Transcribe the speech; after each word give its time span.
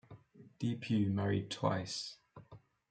Depew 0.57 1.09
married 1.11 1.51
twice. 1.51 2.17